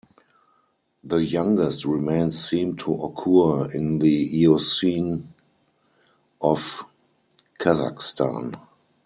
[1.03, 5.31] The youngest remains seem to occur in the Eocene
[6.41, 6.85] of
[7.59, 8.55] Kazakhstan.